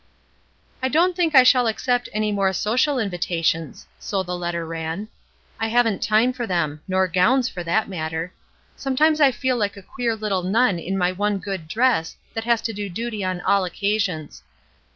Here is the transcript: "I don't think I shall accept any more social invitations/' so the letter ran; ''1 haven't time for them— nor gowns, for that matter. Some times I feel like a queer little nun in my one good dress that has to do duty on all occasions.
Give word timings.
"I 0.81 0.87
don't 0.89 1.15
think 1.15 1.35
I 1.35 1.43
shall 1.43 1.67
accept 1.67 2.09
any 2.11 2.31
more 2.31 2.51
social 2.53 2.95
invitations/' 2.95 3.85
so 3.99 4.23
the 4.23 4.35
letter 4.35 4.65
ran; 4.65 5.09
''1 5.61 5.69
haven't 5.69 6.01
time 6.01 6.33
for 6.33 6.47
them— 6.47 6.81
nor 6.87 7.07
gowns, 7.07 7.47
for 7.47 7.63
that 7.63 7.87
matter. 7.87 8.33
Some 8.75 8.95
times 8.95 9.21
I 9.21 9.29
feel 9.31 9.57
like 9.57 9.77
a 9.77 9.83
queer 9.83 10.15
little 10.15 10.41
nun 10.41 10.79
in 10.79 10.97
my 10.97 11.11
one 11.11 11.37
good 11.37 11.67
dress 11.67 12.15
that 12.33 12.45
has 12.45 12.61
to 12.63 12.73
do 12.73 12.89
duty 12.89 13.23
on 13.23 13.41
all 13.41 13.63
occasions. 13.63 14.41